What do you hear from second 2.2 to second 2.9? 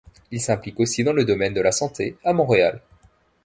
à Montréal.